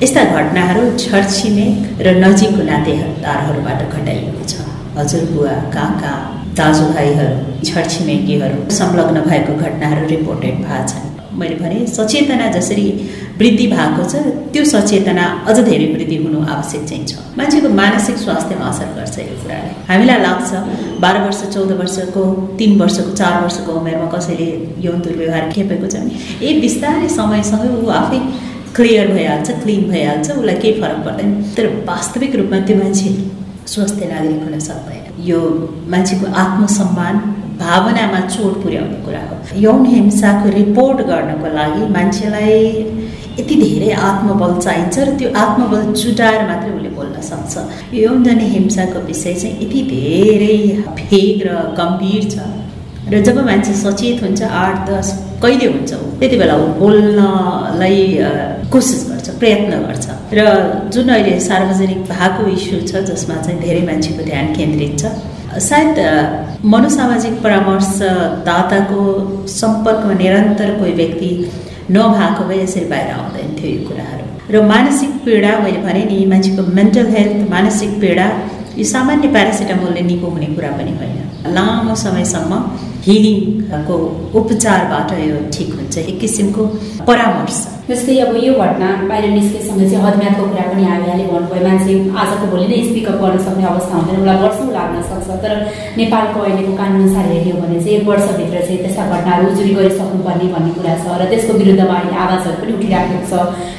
यस्ता 0.02 0.24
घटनाहरू 0.34 0.82
छरछिमेक 1.04 2.02
र 2.06 2.18
नजिकको 2.24 2.62
नातेदारहरूबाट 2.70 3.80
घटाइएको 3.94 4.42
छ। 4.50 4.54
हजुरबुवा 4.98 5.54
काका 5.76 6.12
दाजुभाइहरू 6.58 7.38
छरछिमेकीहरू 7.68 8.58
संलग्न 8.80 9.26
भएको 9.30 9.52
घटनाहरू 9.64 10.06
रिपोर्टेड 10.14 10.56
भएको 10.66 10.86
छन् 10.90 11.13
मैले 11.40 11.54
भने 11.56 11.86
सचेतना 11.88 12.46
जसरी 12.52 12.86
वृद्धि 13.40 13.66
भएको 13.74 14.02
छ 14.10 14.22
त्यो 14.52 14.64
सचेतना 14.72 15.24
अझ 15.48 15.56
धेरै 15.68 15.86
वृद्धि 15.94 16.16
हुनु 16.24 16.40
आवश्यक 16.54 16.82
चाहिँ 16.90 17.06
छ 17.10 17.12
मान्छेको 17.38 17.68
मानसिक 17.80 18.16
स्वास्थ्यमा 18.24 18.66
असर 18.72 18.88
गर्छ 18.96 19.18
यो 19.18 19.36
कुराले। 19.42 19.70
हामीलाई 19.90 20.20
लाग्छ 20.26 20.50
बाह्र 21.04 21.22
वर्ष 21.24 21.42
चौध 21.54 21.72
वर्षको 21.80 22.24
तिन 22.58 22.78
वर्षको 22.80 23.10
चार 23.20 23.42
वर्षको 23.42 23.72
उमेरमा 23.80 24.08
कसैले 24.14 24.48
यौन 24.86 24.98
दुर्व्यवहार 25.06 25.50
खेपेको 25.54 25.86
छ 25.92 26.02
भने 26.02 26.14
ए 26.46 26.58
बिस्तारै 26.64 27.08
समयसँगै 27.18 27.70
ऊ 27.76 27.86
आफै 28.00 28.20
क्लियर 28.76 29.06
भइहाल्छ 29.14 29.48
क्लिन 29.62 29.82
भइहाल्छ 29.90 30.30
उसलाई 30.30 30.56
केही 30.62 30.80
फरक 30.80 30.98
पर्दैन। 31.06 31.30
तर 31.56 31.66
वास्तविक 31.90 32.36
रूपमा 32.40 32.58
त्यो 32.68 32.76
मान्छे 32.82 33.10
स्वस्थ 33.72 34.00
नागरिक 34.12 34.40
हुन 34.44 34.58
सक्दैन। 34.68 35.02
यो 35.28 35.40
मान्छेको 35.92 36.32
आत्मसम्मान 36.42 37.14
भावनामा 37.60 38.20
चोट 38.34 38.62
पुर्याउने 38.62 38.98
कुरा 39.04 39.22
हो। 39.28 39.34
यौन 39.64 39.84
हिंसाको 39.86 40.48
रिपोर्ट 40.58 40.98
गर्नको 41.10 41.48
लागि 41.58 41.82
मान्छेलाई 41.96 42.62
यति 43.38 43.54
धेरै 43.62 43.90
आत्मबल 44.08 44.52
चाहिन्छ 44.64 44.96
र 44.98 45.10
त्यो 45.18 45.28
आत्मबल 45.42 45.80
जुटाएर 46.00 46.42
मात्रै 46.48 46.70
उसले 46.76 46.90
बोल्न 46.98 47.20
सक्छ। 47.30 47.52
यो 47.94 48.00
यौनजन्य 48.06 48.46
हिंसाको 48.56 48.98
विषय 49.10 49.34
चाहिँ 49.40 49.54
यति 49.62 49.80
धेरै 49.94 50.58
भेग 51.00 51.46
र 51.46 51.50
गम्भीर 51.78 52.24
छ। 52.32 52.36
र 53.12 53.20
जब 53.26 53.38
मान्छे 53.46 53.72
सचेत 53.84 54.22
हुन्छ 54.22 54.42
आठ 54.62 54.76
दस 54.90 55.08
कहिले 55.42 55.66
हुन्छ 55.72 55.92
ऊ? 55.94 56.06
त्यति 56.20 56.36
बेला 56.40 56.54
ऊ 56.56 56.66
बोल्नलाई 56.80 57.98
कोसिस 58.72 59.02
गर्छ 59.10 59.28
प्रयत्न 59.40 59.72
गर्छ। 59.86 60.06
र 60.36 60.40
जुन 60.94 61.08
अहिले 61.14 61.38
सार्वजनिक 61.48 62.00
भएको 62.10 62.42
इस्यु 62.56 62.80
छ 62.88 63.04
जसमा 63.10 63.36
चाहिँ 63.44 63.60
धेरै 63.60 63.82
मान्छेको 63.90 64.22
ध्यान 64.30 64.46
केन्द्रित 64.56 64.94
छ 65.00 65.04
सायद 65.60 65.98
मनोसामाजिक 66.64 67.34
परामर्शदाताको 67.42 69.00
सम्पर्कमा 69.50 70.14
निरन्तर 70.14 70.70
कोही 70.78 70.92
व्यक्ति 70.92 71.30
नभएको 71.90 72.44
भए 72.48 72.62
यसरी 72.62 72.84
बाहिर 72.92 73.10
आउँदैन 73.14 73.50
थियो 73.58 73.70
यो 73.72 73.88
कुराहरू। 73.88 74.24
र 74.52 74.62
मानसिक 74.66 75.12
पीडा 75.24 75.52
मैले 75.64 75.80
भने 75.86 76.02
नि 76.10 76.24
मान्छेको 76.32 76.62
मेन्टल 76.78 77.06
हेल्थ 77.16 77.36
मानसिक 77.50 77.90
पीडा 78.00 78.26
यो 78.78 78.84
सामान्य 78.84 79.28
प्यारासिटामोलले 79.36 80.02
निको 80.10 80.26
हुने 80.34 80.46
कुरा 80.56 80.70
पनि 80.78 80.92
होइन। 80.98 81.52
लामो 81.56 81.94
समयसम्म 82.04 82.52
हिलिङको 83.06 83.96
उपचारबाट 84.40 85.12
यो 85.20 85.36
ठिक 85.54 85.70
हुन्छ। 85.76 85.94
एक 85.98 86.18
किसिमको 86.20 86.62
परामर्श। 87.06 87.58
जस्तै 87.88 88.14
अब 88.24 88.36
यो 88.40 88.52
घटना 88.64 88.88
बाहिर 89.08 89.30
निस्केसँग 89.36 89.80
चाहिँ 89.90 90.04
हदम्यादको 90.04 90.44
कुरा 90.50 90.62
पनि 90.72 90.84
हामीहरूले 90.90 91.24
भन्नुभयो। 91.32 91.64
मान्छे 91.68 91.92
आजको 92.20 92.46
भोलि 92.52 92.66
नै 92.72 92.78
स्पिकअप 92.88 93.16
गर्न 93.22 93.38
सक्ने 93.46 93.64
अवस्था 93.72 93.94
हुँदैन। 93.98 94.16
उसलाई 94.20 94.38
वर्षौँ 94.44 94.68
लाग्न 94.76 95.02
सक्छ। 95.10 95.28
तर 95.44 95.52
नेपालको 96.00 96.38
अहिलेको 96.46 96.72
कानुन 96.80 97.00
अनुसार 97.00 97.26
हेऱ्यो 97.32 97.56
भने 97.60 97.78
चाहिँ 97.84 97.96
एक 97.98 98.06
वर्षभित्र 98.08 98.60
चाहिँ 98.66 98.78
त्यस्ता 98.84 99.04
घटनाहरू 99.16 99.50
उजुरी 99.52 99.72
गरिसक्नुपर्ने 99.78 100.46
भन्ने 100.54 100.72
कुरा 100.78 100.94
छ 101.04 101.04
र 101.20 101.28
त्यसको 101.30 101.52
विरुद्धमा 101.60 101.94
अहिले 102.00 102.16
आवाजहरू 102.24 102.56
पनि 102.62 102.72
उठिराखेको 102.78 103.26
छ। 103.30 103.34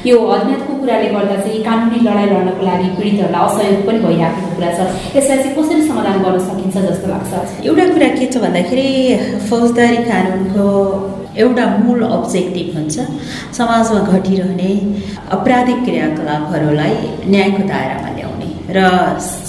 यो 0.09 0.15
हदम्यादको 0.31 0.71
कुराले 0.79 1.07
गर्दा 1.15 1.35
चाहिँ 1.43 1.63
कानुनी 1.67 1.99
लडाइँ 2.07 2.29
लड्नको 2.31 2.63
लागि 2.69 2.87
पीडितहरूलाई 2.97 3.43
असहयोग 3.49 3.81
पनि 3.89 3.99
भइराखेको 4.05 4.49
कुरा 4.55 4.71
छ। 4.77 4.79
यसलाई 5.17 5.37
चाहिँ 5.43 5.55
कसरी 5.57 5.81
समाधान 5.89 6.17
गर्न 6.25 6.39
सकिन्छ 6.47 6.75
जस्तो 6.87 7.07
लाग्छ? 7.13 7.31
एउटा 7.67 7.85
कुरा 7.93 8.09
के 8.17 8.25
छ 8.33 8.35
भन्दाखेरि 8.45 8.87
फौजदारी 9.49 9.99
कानुनको 10.09 10.65
एउटा 11.43 11.65
मूल 11.83 12.01
अब्जेक्टिभ 12.17 12.67
हुन्छ 12.77 12.95
समाजमा 13.57 13.99
घटिरहने 14.13 14.71
अपराधिक 15.37 15.79
क्रियाकलापहरूलाई 15.87 16.95
न्यायको 17.33 17.63
दायरामा 17.71 18.09
ल्याउने 18.17 18.49
र 18.75 18.79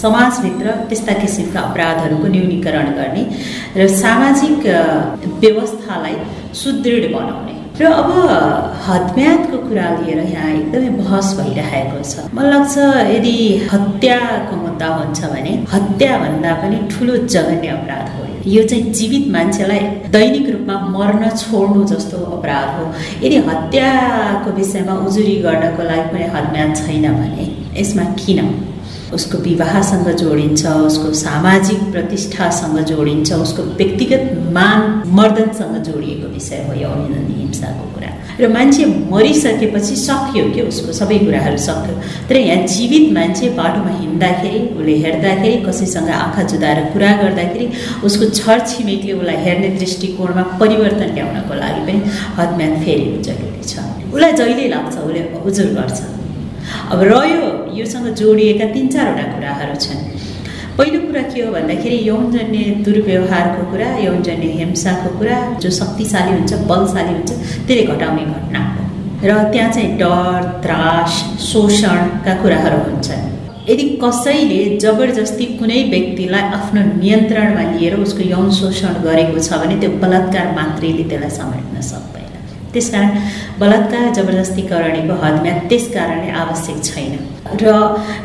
समाजभित्र 0.03 0.67
त्यस्ता 0.89 1.13
किसिमका 1.23 1.61
अपराधहरूको 1.69 2.29
न्यूनीकरण 2.35 2.89
गर्ने 2.99 3.23
र 3.79 3.89
सामाजिक 4.03 4.67
व्यवस्थालाई 5.43 6.17
सुदृढ 6.63 7.05
बनाउने। 7.15 7.55
र 7.81 7.85
अब 7.93 8.11
हत्याको 8.85 9.57
कुरा 9.69 9.89
लिएर 9.97 10.21
यहाँ 10.35 10.51
एकदमै 10.51 10.91
बहस 11.01 11.29
भइरहेको 11.39 11.99
छ। 12.11 12.29
मलाई 12.37 12.51
लाग्छ 12.53 12.75
यदि 13.15 13.37
हत्याको 13.73 14.55
मुद्दा 14.65 14.89
हुन्छ 14.99 15.21
भने 15.33 15.53
हत्याभन्दा 15.73 16.53
पनि 16.63 16.79
ठुलो 16.93 17.17
जघन्य 17.35 17.69
अपराध 17.77 18.07
हो। 18.15 18.26
यो 18.47 18.63
चाहिँ 18.69 18.93
जीवित 18.93 19.27
मान्छेलाई 19.33 19.81
दैनिक 20.15 20.49
रूपमा 20.51 20.75
मर्न 20.97 21.31
छोड्नु 21.37 21.85
जस्तो 21.85 22.19
अपराध 22.37 22.69
हो। 22.79 22.85
यदि 23.27 23.37
हत्याको 23.49 24.51
विषयमा 24.51 24.95
उजुरी 25.07 25.35
गर्नको 25.47 25.83
लागि 25.83 26.09
पनि 26.13 26.25
हदम्याद 26.35 26.77
छैन 26.77 27.05
भने 27.13 27.47
यसमा 27.81 28.05
किन? 28.21 28.41
उसको 29.15 29.39
विवाहसँग 29.39 30.09
जोडिन्छ 30.21 30.67
उसको 30.67 31.13
सामाजिक 31.15 31.81
प्रतिष्ठासँग 31.93 32.79
जोडिन्छ 32.85 33.33
उसको 33.33 33.63
व्यक्तिगत 33.79 34.23
मान 34.53 35.03
मर्दनसँग 35.19 35.77
जोडिएको 35.89 36.29
विषय 36.35 36.65
हो 36.69 36.75
यो 36.81 36.89
अभिनन्दन 36.89 37.35
हिंसाको 37.41 37.85
कुरा। 37.95 38.11
र 38.41 38.49
मान्छे 38.53 38.85
मरिसकेपछि 39.13 39.97
सकियो 39.97 40.45
कि 40.55 40.63
उसको 40.71 40.93
सबै 40.93 41.19
कुराहरू 41.19 41.59
सक्यो? 41.67 41.95
तर 42.29 42.37
यहाँ 42.37 42.67
जीवित 42.67 43.13
मान्छे 43.15 43.49
बाटोमा 43.61 43.93
हिँड्दाखेरि 44.01 44.61
उसले 44.77 44.97
हेर्दाखेरि 45.05 45.57
कसैसँग 45.67 46.11
आँखा 46.11 46.43
जुदाएर 46.51 46.81
कुरा 46.93 47.13
गर्दाखेरि 47.23 47.67
उसको 48.05 48.29
छर 48.41 48.67
छिमेकीले 48.67 49.19
उसलाई 49.19 49.37
हेर्ने 49.47 49.69
दृष्टिकोणमा 49.79 50.43
परिवर्तन 50.61 51.15
ल्याउनको 51.15 51.55
लागि 51.63 51.81
पनि 51.87 52.01
हदम्यान 52.39 52.75
फेरि 52.85 53.07
जरुरी 53.29 53.63
छ 53.71 53.87
उसलाई 54.13 54.33
जहिले 54.33 54.69
लाग्छ 54.75 54.97
उसले 54.99 55.23
उजुर 55.47 55.73
गर्छ। 55.79 55.99
अब 56.93 57.01
रह्यो 57.13 57.47
योसँग 57.79 58.07
जोडिएका 58.21 58.67
तिन 58.75 58.89
चारवटा 58.95 59.25
कुराहरू 59.33 59.77
छन्। 59.85 60.01
पहिलो 60.79 60.99
कुरा 61.01 61.23
के 61.33 61.41
हो 61.43 61.53
भन्दाखेरि 61.53 61.99
यौनजन्य 62.09 62.65
दुर्व्यवहारको 62.87 63.63
कुरा 63.71 63.89
यौनजन्य 63.99 64.49
हिंसाको 64.59 65.11
कुरा 65.19 65.39
जो 65.63 65.71
शक्तिशाली 65.79 66.33
हुन्छ 66.39 66.53
बलशाली 66.71 67.13
हुन्छ 67.17 67.31
त्यसले 67.67 67.83
घटाउने 67.93 68.25
घटना 68.35 68.61
हो। 68.65 68.83
र 69.29 69.31
त्यहाँ 69.53 69.71
चाहिँ 69.73 69.97
डर 70.03 70.43
त्रास 70.65 71.13
शोषणका 71.51 72.35
कुराहरू 72.43 72.79
हुन्छन्। 72.89 73.25
यदि 73.71 73.85
कसैले 74.03 74.61
जबरजस्ती 74.83 75.45
कुनै 75.59 75.81
व्यक्तिलाई 75.93 76.45
आफ्नो 76.59 76.83
नियन्त्रणमा 77.01 77.63
लिएर 77.73 77.95
उसको 78.05 78.23
यौन 78.35 78.51
शोषण 78.61 78.93
गरेको 79.07 79.41
छ 79.49 79.59
भने 79.63 79.77
त्यो 79.81 79.91
बलात्कार 80.05 80.47
मात्रैले 80.59 81.05
त्यसलाई 81.11 81.33
समेट्न 81.39 81.81
सक्दैन। 81.91 82.26
त्यसकारण 82.73 83.11
बलात्कार 83.61 84.13
जबरजस्ती 84.17 84.63
करणीको 84.71 85.15
हदमा 85.23 85.53
त्यस 85.71 85.87
कारणले 85.95 86.31
आवश्यक 86.43 86.85
छैन। 86.89 87.15
र 87.63 87.73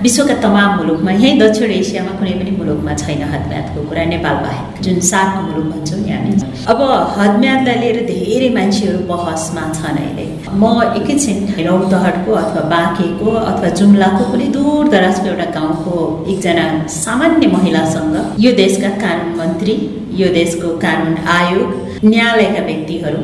विश्वका 0.03 0.35
तमाम 0.43 0.69
मुलुकमा 0.77 1.11
यहीँ 1.11 1.39
दक्षिण 1.39 1.71
एसियामा 1.71 2.11
कुनै 2.19 2.33
पनि 2.39 2.51
मुलुकमा 2.59 2.93
छैन 3.01 3.21
हदम्यादको 3.33 3.81
कुरा 3.89 4.03
नेपाल 4.13 4.35
बाहेक। 4.45 4.81
जुन 4.83 4.99
सार्क 5.11 5.33
मुलुक 5.47 5.65
भन्छौँ 5.73 5.99
हामी। 6.09 6.31
अब 6.71 6.79
हदम्यादलाई 7.17 7.77
लिएर 7.81 7.99
धेरै 8.11 8.49
मान्छेहरू 8.57 8.99
बहसमा 9.11 9.63
छन् 9.77 9.99
अहिले। 10.03 10.25
म 10.61 10.63
एकैछिन 10.99 11.37
रौतहटको 11.67 12.31
अथवा 12.41 12.61
बाँकेको 12.73 13.29
अथवा 13.51 13.69
जुम्लाको 13.79 14.23
कुनै 14.31 14.47
दूर 14.57 14.89
दराजको 14.95 15.27
एउटा 15.33 15.47
गाउँको 15.57 15.95
एकजना 16.33 16.65
सामान्य 16.95 17.47
महिलासँग 17.55 18.15
यो 18.45 18.51
देशका 18.63 18.89
कानुन 19.03 19.31
मन्त्री 19.39 19.75
यो 20.21 20.33
देशको 20.39 20.75
कानुन 20.83 21.15
आयोग 21.37 21.69
न्यायालयका 22.09 22.61
व्यक्तिहरू 22.69 23.21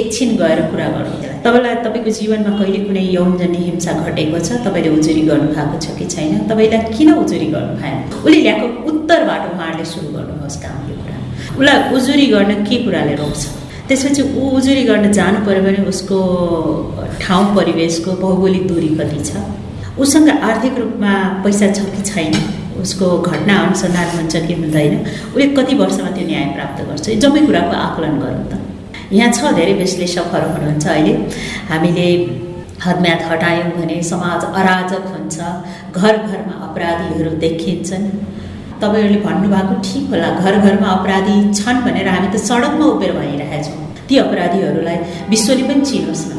एकछिन 0.00 0.36
गएर 0.36 0.60
कुरा 0.70 0.88
गर्नु 0.94 1.16
तपाईँलाई 1.44 1.74
तपाईँको 1.84 2.10
जीवनमा 2.18 2.50
कहिले 2.58 2.78
कुनै 2.86 3.02
यौनजन्य 3.14 3.58
हिंसा 3.68 3.92
घटेको 4.06 4.38
छ? 4.38 4.50
तपाईँले 4.66 4.90
उजुरी 4.98 5.22
गर्नु 5.30 5.48
भएको 5.54 5.78
छ 5.84 5.86
कि 5.98 6.06
छैन? 6.14 6.32
तपाईँलाई 6.50 6.92
किन 6.96 7.08
उजुरी 7.14 7.48
गर्नु 7.54 7.74
भएन? 7.82 7.96
उसले 8.22 8.38
ल्याएको 8.46 8.66
उत्तरबाट 8.90 9.42
उहाँहरूले 9.52 9.84
सुरु 9.92 10.08
गर्नुहोस् 10.16 10.58
कामको 10.62 10.94
कुरा। 11.02 11.16
उसलाई 11.58 11.78
उजुरी 11.96 12.26
गर्न 12.34 12.64
के 12.64 12.76
कुराले 12.84 13.14
रोक्छ? 13.22 13.42
त्यसपछि 13.88 14.22
ऊ 14.22 14.42
उजुरी 14.58 14.82
गर्न 14.90 15.12
जानु 15.12 15.38
पऱ्यो 15.46 15.62
भने 15.66 15.84
उसको 15.92 16.18
ठाउँ 17.20 17.44
परिवेशको 17.56 18.10
भौगोलिक 18.22 18.66
दूरी 18.68 18.90
कति 18.98 19.20
छ? 19.28 19.30
उसँग 19.98 20.28
आर्थिक 20.30 20.78
रूपमा 20.78 21.12
पैसा 21.44 21.72
छ 21.76 21.90
कि 21.92 22.02
छैन? 22.10 22.32
उसको 22.82 23.06
घटना 23.18 23.54
अनुसन्धान 23.66 24.08
हुन्छ 24.16 24.34
कि 24.46 24.54
हुँदैन? 24.62 24.92
उसले 25.34 25.46
कति 25.58 25.74
वर्षमा 25.82 26.10
त्यो 26.16 26.26
न्याय 26.26 26.44
प्राप्त 26.56 26.78
गर्छ? 26.88 27.06
जम्मै 27.22 27.46
कुराको 27.46 27.74
आकलन 27.86 28.16
गरौँ 28.22 28.44
त। 28.50 28.52
यहाँ 29.12 29.32
छ 29.32 29.52
धेरै 29.58 29.74
विश्लेषकहरू 29.84 30.48
हुनुहुन्छ 30.54 30.86
अहिले। 30.88 31.14
हामीले 31.70 32.06
हदम्याद 32.84 33.20
हटायौँ 33.30 33.70
भने 33.78 33.96
समाज 34.12 34.40
अराजक 34.60 35.04
हुन्छ 35.14 35.36
घर 35.98 36.14
घरमा 36.28 36.54
अपराधीहरू 36.68 37.30
देखिन्छन्। 37.44 38.06
तपाईँहरूले 38.82 39.20
भन्नुभएको 39.26 39.74
ठिक 39.86 40.04
होला 40.12 40.28
घर 40.42 40.54
घरमा 40.66 40.88
अपराधी 40.98 41.36
छन् 41.58 41.82
भनेर 41.84 42.08
हामी 42.14 42.28
त 42.34 42.36
सडकमा 42.48 42.86
उभिएर 42.94 43.12
भइरहेछौँ 43.18 43.84
ती 44.08 44.14
अपराधीहरूलाई 44.24 44.98
विश्वले 45.32 45.62
पनि 45.68 45.84
चिनोस् 45.90 46.24
न। 46.28 46.32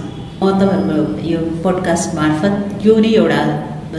म 0.43 0.51
तपाईँहरूको 0.61 1.29
यो 1.31 1.39
पोडकास्ट 1.63 2.15
मार्फत 2.19 2.53
यो 2.85 2.93
नै 3.03 3.11
एउटा 3.21 3.39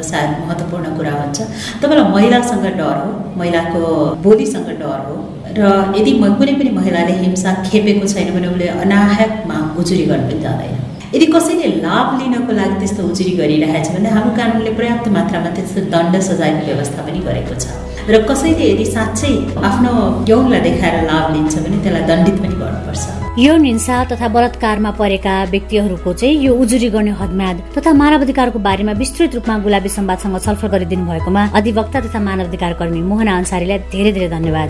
सायद 0.02 0.30
महत्त्वपूर्ण 0.42 0.86
कुरा 0.96 1.12
हुन्छ। 1.20 1.38
तपाईँलाई 1.82 2.12
महिलासँग 2.14 2.66
डर 2.80 2.96
हो 3.00 3.10
महिलाको 3.40 3.80
बोलीसँग 4.24 4.68
डर 4.82 4.98
हो 5.06 5.14
र 5.58 5.60
यदि 5.98 6.12
कुनै 6.38 6.54
पनि 6.60 6.70
महिलाले 6.78 7.12
हिंसा 7.22 7.50
खेपेको 7.68 8.06
छैन 8.12 8.28
भने 8.34 8.48
उसले 8.54 8.68
अनाहकमा 8.84 9.58
उजुरी 9.80 10.04
गर्न 10.10 10.40
जाँदैन। 10.44 10.74
यदि 11.14 11.26
कसैले 11.34 11.66
लाभ 11.86 12.06
लिनको 12.20 12.52
लागि 12.58 12.76
त्यस्तो 12.80 13.02
उजुरी 13.10 13.32
गरिरहेछ 13.40 13.88
भने 13.96 14.08
हाम्रो 14.16 14.36
कानुनले 14.38 14.70
पर्याप्त 14.78 15.08
मात्रामा 15.16 15.50
त्यस्तो 15.56 15.80
दण्ड 15.94 16.14
सजायको 16.28 16.66
व्यवस्था 16.70 17.02
पनि 17.06 17.20
गरेको 17.26 17.54
छ। 17.62 17.66
र 18.10 18.22
कसैले 18.30 18.64
यदि 18.72 18.86
साँच्चै 18.94 19.34
आफ्नो 19.68 19.92
यौनलाई 20.30 20.60
देखाएर 20.68 20.96
लाभ 21.10 21.26
लिन्छ 21.34 21.54
भने 21.64 21.78
त्यसलाई 21.84 22.04
दण्डित 22.10 22.36
पनि 22.42 22.56
गर्नुपर्छ। 22.62 23.24
यौन 23.38 23.64
हिंसा 23.64 23.95
तथा 24.11 24.26
बलात्कारमा 24.31 24.91
परेका 24.99 25.33
व्यक्तिहरूको 25.50 26.12
चाहिँ 26.14 26.37
यो 26.38 26.53
उजुरी 26.55 26.88
गर्ने 26.95 27.11
हदम्याद 27.21 27.62
तथा 27.76 27.93
मानवाधिकारको 27.93 28.59
बारेमा 28.67 28.93
विस्तृत 29.00 29.35
रूपमा 29.35 29.57
गुलाबी 29.64 29.88
सम्वादसँग 29.88 30.38
छलफल 30.45 30.69
गरिदिनु 30.75 31.07
भएकोमा 31.07 31.43
अधिवक्ता 31.59 32.00
तथा 32.00 32.21
मानवाधिकार 32.29 32.73
कर्मी 32.79 33.00
मोहन 33.03 33.29
अन्सारीलाई 33.35 33.79
धेरै 33.91 34.12
धेरै 34.12 34.29
धन्यवाद। 34.37 34.69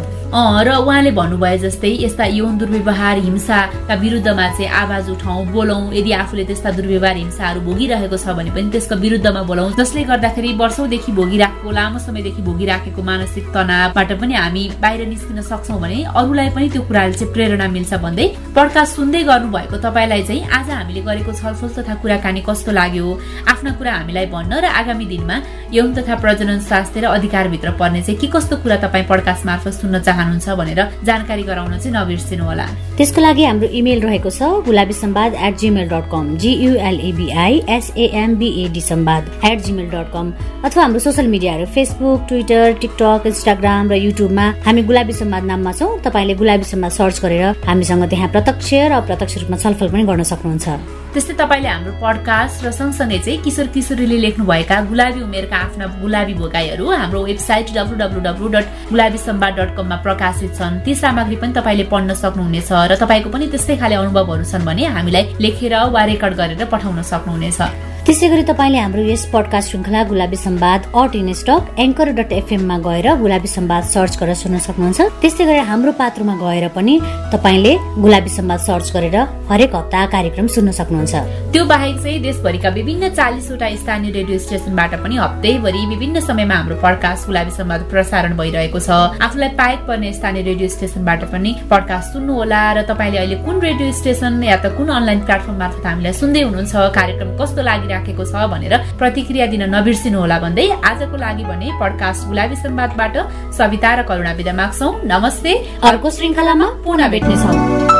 र 0.67 0.69
उहाँले 0.81 1.11
भन्नुभयो 1.19 1.59
जस्तै 1.65 1.91
यस्ता 2.05 2.25
यौन 2.41 2.57
दुर्व्यवहार 2.59 3.19
हिंसाका 3.27 3.95
विरुद्धमा 4.05 4.47
चाहिँ 4.57 4.71
आवाज 4.81 5.11
उठाउँ 5.11 5.45
बोलौँ 5.53 5.83
यदि 5.95 6.13
आफूले 6.25 6.45
त्यस्ता 6.49 6.71
दुर्व्यवहार 6.79 7.17
हिंसाहरू 7.17 7.61
भोगिरहेको 7.69 8.17
छ 8.17 8.27
भने 8.33 8.51
पनि 8.57 8.71
त्यसको 8.73 8.95
विरुद्धमा 9.05 9.43
बोलाउँ 9.45 9.77
जसले 9.77 10.03
गर्दाखेरि 10.09 10.53
वर्षौँदेखि 10.65 11.13
भोगिराखेको 11.21 11.71
लामो 11.79 11.99
समयदेखि 12.07 12.43
भोगिराखेको 12.49 13.03
मानसिक 13.13 13.45
तनावबाट 13.55 14.11
पनि 14.25 14.35
हामी 14.41 14.65
बाहिर 14.81 15.07
निस्किन 15.13 15.43
सक्छौँ 15.53 15.79
भने 15.85 16.03
अरूलाई 16.17 16.49
पनि 16.57 16.69
त्यो 16.73 16.83
कुराले 16.89 17.15
चाहिँ 17.21 17.33
प्रेरणा 17.37 17.69
मिल्छ 17.77 17.95
भन्दै 18.09 18.29
पडकास्ट 18.55 18.97
सुन्दै 18.97 19.23
गर्नुभएको 19.27 19.77
तपाईँलाई 19.83 20.23
चाहिँ 20.23 20.47
आज 20.47 20.69
हामीले 20.71 21.01
गरेको 21.03 21.33
छलफल 21.35 21.69
तथा 21.75 21.95
कुराकानी 21.99 22.41
कस्तो 22.47 22.71
लाग्यो? 22.71 23.07
आफ्ना 23.51 23.71
कुरा 23.75 23.93
हामीलाई 23.93 24.27
भन्न 24.31 24.63
र 24.63 24.71
आगामी 24.71 25.07
दिनमा 25.11 25.37
यौन 25.75 25.91
तथा 25.95 26.15
प्रजनन 26.23 26.59
स्वास्थ्य 26.63 27.01
र 27.03 27.05
अधिकारभित्र 27.19 27.71
पर्ने 27.75 28.03
चाहिँ 28.07 28.19
के 28.21 28.27
कस्तो 28.31 28.57
कुरा 28.63 28.77
तपाईँ 28.87 29.07
पडकास्ट 29.11 29.47
मार्फत 29.47 29.75
सुन्न 29.75 29.99
चाहनुहुन्छ 30.07 30.49
भनेर 30.55 30.81
जानकारी 31.03 31.43
गराउन 31.51 31.79
चाहिँ 31.83 31.95
नबिर्सिनु 31.99 32.45
होला 32.47 32.67
त्यसको 32.95 33.21
लागि 33.27 33.45
हाम्रो 33.45 33.69
इमेल 33.75 34.01
रहेको 34.07 34.31
छ 34.31 34.63
Gulabi 34.63 34.95
Sambad 35.03 35.35
at 35.35 35.59
Gmail 35.59 35.89
dot 35.91 36.07
com 36.15 36.25
G U L A B I 36.39 37.55
S A M B A D 37.77 38.81
Sambad 38.91 39.23
at 39.51 39.59
Gmail 39.67 39.91
dot 39.91 40.15
com 40.15 40.31
अथवा 40.63 40.83
हाम्रो 40.83 41.01
सोसियल 41.03 41.27
मिडियाहरू 41.35 41.67
फेसबुक 41.75 42.21
ट्विटर 42.31 42.79
टिकटक 42.79 43.27
इन्स्टाग्राम 43.27 43.91
र 43.91 43.99
युट्युबमा 43.99 44.47
हामी 44.67 44.83
गुलाबी 44.87 45.13
सम्वाद 45.13 45.45
नाममा 45.51 45.73
छौँ। 45.75 45.91
तपाईँले 46.07 46.35
गुलाबी 46.39 46.71
सम्वाद 46.71 46.93
सर्च 47.01 47.21
गरेर 47.27 47.67
हामीसँग 47.67 48.09
त्यहाँ 48.15 48.31
प्रत्यक्ष 48.45 48.73
र 48.75 48.93
अप्रत्यक्ष 48.93 49.35
रूपमा 49.41 49.57
छलफल 49.57 49.89
पनि 49.89 50.05
गर्न 50.05 50.23
सक्नुहुन्छ। 50.29 50.69
त्यस्तै 51.17 51.35
तपाईँले 51.41 51.69
हाम्रो 51.69 51.93
पडकास्ट 51.97 52.57
र 52.61 52.71
सँगसँगै 52.77 53.19
चाहिँ 53.25 53.41
किशोर 53.41 53.67
किशोरीले 53.73 54.17
लेख्नुभएका 54.21 54.77
गुलाबी 54.85 55.21
उमेरका 55.25 55.57
आफ्ना 55.57 55.87
गुलाबी 56.05 56.35
भोगाईहरू 56.37 56.85
हाम्रो 56.85 57.21
website 57.25 57.73
W 57.73 57.97
W 57.97 58.21
W 58.21 58.49
dot 58.53 58.67
Gulabi 58.93 59.19
Sambad 59.25 59.53
dot 59.57 59.71
कममा 59.77 59.97
प्रकाशित 60.05 60.53
छन्। 60.61 60.85
ती 60.85 60.93
सामग्री 60.93 61.37
पनि 61.41 61.53
तपाईँले 61.57 61.85
पढ्न 61.89 62.13
सक्नुहुनेछ 62.21 62.69
र 62.93 62.93
तपाईँको 63.01 63.29
पनि 63.33 63.49
त्यस्तै 63.49 63.81
खाले 63.81 63.97
अनुभवहरू 64.05 64.45
छन् 64.45 64.67
भने 64.69 64.85
हामीलाई 64.93 65.25
लेखेर 65.41 65.75
वा 65.89 66.05
रेकर्ड 66.05 66.35
गरेर 66.37 66.65
पठाउन 66.69 67.01
सक्नुहुनेछ। 67.01 67.61
त्यसै 68.05 68.29
गरी 68.29 68.43
तपाईँले 68.45 68.79
हाम्रो 68.79 69.03
यस 69.03 69.23
पडकास्ट 69.33 69.71
श्रृङ्खला 69.71 70.01
Gulabi 70.09 70.37
Sambad 70.37 70.81
at 70.93 71.15
in 71.17 71.33
stock 71.41 71.63
anchor 71.85 72.09
dot 72.17 72.33
एफएममा 72.39 72.77
गएर 72.87 73.07
गुलाबी 73.17 73.49
सम्वाद 73.49 73.85
सर्च 73.95 74.13
गरेर 74.21 74.37
सुन्न 74.37 74.59
सक्नुहुन्छ। 74.61 75.01
त्यस्तै 75.23 75.45
गरी 75.49 75.61
हाम्रो 75.71 75.93
पात्रमा 76.01 76.35
गएर 76.37 76.67
पनि 76.77 76.95
तपाईँले 77.33 77.73
गुलाबी 78.05 78.31
सम्वाद 78.37 78.61
सर्च 78.69 78.89
गरेर 78.97 79.17
हरेक 79.51 79.73
हप्ता 79.77 80.01
कार्यक्रम 80.15 80.47
सुन्न 80.53 80.71
सक्नुहुन्छ। 80.81 81.15
त्यो 81.53 81.65
बाहेक 81.65 81.97
चाहिँ 82.05 82.21
देशभरिका 82.29 82.69
विभिन्न 82.77 83.09
चालिसवटा 83.17 83.69
स्थानीय 83.81 84.11
रेडियो 84.19 84.39
स्टेसनबाट 84.45 84.93
पनि 85.01 85.17
हप्तैभरि 85.25 85.83
विभिन्न 85.93 86.21
समयमा 86.29 86.55
हाम्रो 86.61 86.77
पडकास्ट 86.85 87.23
गुलाबी 87.25 87.53
सम्वाद 87.57 87.89
प्रसारण 87.89 88.37
भइरहेको 88.37 88.85
छ। 88.85 88.91
आफूलाई 89.17 89.51
पाएक 89.57 89.81
पर्ने 89.89 90.13
स्थानीय 90.13 90.43
रेडियो 90.51 90.69
स्टेसनबाट 90.77 91.25
पनि 91.33 91.55
पडकास्ट 91.73 92.13
सुन्नुहोला 92.13 92.63
र 92.77 92.85
तपाईँले 92.85 93.19
अहिले 93.25 93.41
कुन 93.49 93.65
रेडियो 93.65 93.89
स्टेसन 94.03 94.43
या 94.45 94.61
त 94.61 94.77
कुन 94.77 94.93
अनलाइन 94.93 95.25
प्लेटफर्म 95.25 95.59
मार्फत 95.65 95.87
हामीलाई 95.89 96.15
सुन्दै 96.21 96.45
हुनुहुन्छ 96.45 96.75
कार्यक्रम 97.01 97.33
कस्तो 97.41 97.63
लागि 97.65 97.93
राखेको 97.95 98.25
छ 98.25 98.35
भनेर 98.53 98.75
प्रतिक्रिया 98.99 99.47
दिन 99.47 99.63
नबिर्सिनु 99.75 100.19
होला 100.19 100.39
भन्दै 100.45 100.69
आजको 100.83 101.17
लागि 101.17 101.45
भने 101.51 101.69
पडकास्ट 101.81 102.27
गुलाबी 102.29 102.57
संवादबाट 102.57 103.15
सविता 103.55 103.91
र 103.95 104.03
करुणा 104.11 104.33
विदा 104.35 104.53
माग्छौ। 104.53 104.89
नमस्ते। 105.07 105.53
अर्को 105.85 106.11
श्रृङ्खलामा 106.11 106.67
पुनः 106.85 107.09
भेट्नेछौँ। 107.09 107.94